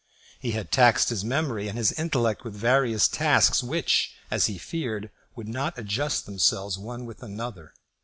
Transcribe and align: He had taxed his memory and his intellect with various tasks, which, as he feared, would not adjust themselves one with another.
He 0.39 0.53
had 0.53 0.71
taxed 0.71 1.09
his 1.09 1.23
memory 1.23 1.67
and 1.67 1.77
his 1.77 1.91
intellect 1.91 2.43
with 2.43 2.55
various 2.55 3.07
tasks, 3.07 3.61
which, 3.61 4.15
as 4.31 4.47
he 4.47 4.57
feared, 4.57 5.11
would 5.35 5.47
not 5.47 5.77
adjust 5.77 6.25
themselves 6.25 6.75
one 6.75 7.05
with 7.05 7.21
another. 7.21 7.71